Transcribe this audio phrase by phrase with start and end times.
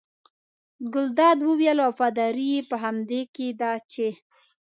[0.93, 4.07] ګلداد وویل وفاداري یې په همدې کې ده چې.